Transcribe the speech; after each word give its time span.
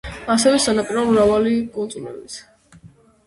ასევე 0.35 0.61
სანაპირო, 0.63 1.03
მრავალი 1.09 1.53
კუნძულებით. 1.75 2.39